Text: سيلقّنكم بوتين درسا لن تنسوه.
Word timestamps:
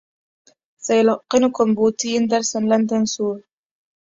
سيلقّنكم 0.85 1.67
بوتين 1.75 2.21
درسا 2.27 2.59
لن 2.69 2.87
تنسوه. 2.87 3.43